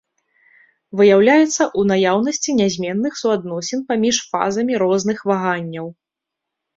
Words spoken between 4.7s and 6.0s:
розных ваганняў.